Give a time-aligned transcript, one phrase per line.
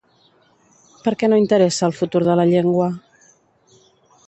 [1.07, 2.91] Per què no interessa el futur de la llengua?